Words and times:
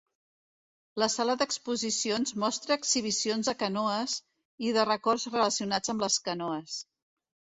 La 1.01 1.07
sala 1.15 1.33
d'exposicions 1.41 2.33
mostra 2.43 2.77
exhibicions 2.79 3.51
de 3.51 3.55
canoes 3.59 4.15
i 4.69 4.73
de 4.79 4.85
records 4.91 5.29
relacionats 5.35 5.93
amb 5.95 6.07
les 6.07 6.17
canoes. 6.31 6.79